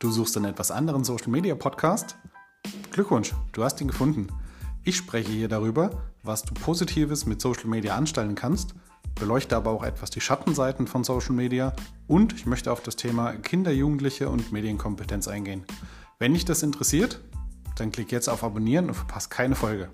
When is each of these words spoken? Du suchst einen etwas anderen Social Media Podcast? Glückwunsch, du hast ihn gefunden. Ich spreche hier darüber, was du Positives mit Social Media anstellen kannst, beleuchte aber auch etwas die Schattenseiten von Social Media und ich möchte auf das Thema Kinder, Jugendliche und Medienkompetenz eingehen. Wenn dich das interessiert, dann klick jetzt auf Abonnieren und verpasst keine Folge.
Du 0.00 0.12
suchst 0.12 0.36
einen 0.36 0.46
etwas 0.46 0.70
anderen 0.70 1.02
Social 1.02 1.26
Media 1.26 1.56
Podcast? 1.56 2.14
Glückwunsch, 2.92 3.34
du 3.50 3.64
hast 3.64 3.80
ihn 3.80 3.88
gefunden. 3.88 4.28
Ich 4.84 4.96
spreche 4.96 5.32
hier 5.32 5.48
darüber, 5.48 5.90
was 6.22 6.42
du 6.42 6.54
Positives 6.54 7.26
mit 7.26 7.40
Social 7.40 7.66
Media 7.66 7.96
anstellen 7.96 8.36
kannst, 8.36 8.76
beleuchte 9.16 9.56
aber 9.56 9.72
auch 9.72 9.82
etwas 9.82 10.10
die 10.10 10.20
Schattenseiten 10.20 10.86
von 10.86 11.02
Social 11.02 11.32
Media 11.32 11.74
und 12.06 12.32
ich 12.32 12.46
möchte 12.46 12.70
auf 12.70 12.80
das 12.80 12.94
Thema 12.94 13.32
Kinder, 13.32 13.72
Jugendliche 13.72 14.28
und 14.28 14.52
Medienkompetenz 14.52 15.26
eingehen. 15.26 15.64
Wenn 16.20 16.32
dich 16.32 16.44
das 16.44 16.62
interessiert, 16.62 17.18
dann 17.74 17.90
klick 17.90 18.12
jetzt 18.12 18.28
auf 18.28 18.44
Abonnieren 18.44 18.86
und 18.86 18.94
verpasst 18.94 19.32
keine 19.32 19.56
Folge. 19.56 19.88